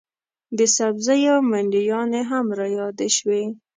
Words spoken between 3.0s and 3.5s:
شوې.